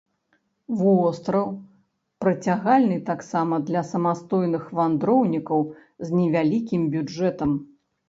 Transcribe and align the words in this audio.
Востраў 0.79 1.45
прыцягальны 2.23 2.97
таксама 3.11 3.55
для 3.69 3.85
самастойных 3.93 4.67
вандроўнікаў 4.81 5.71
з 5.87 6.07
невялікім 6.19 6.93
бюджэтам. 6.99 7.51